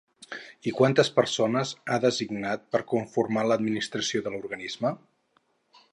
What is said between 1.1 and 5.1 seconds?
persones ha designat per conformar l'administració de l'organisme?